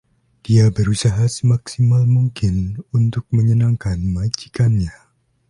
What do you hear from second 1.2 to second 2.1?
semaksimal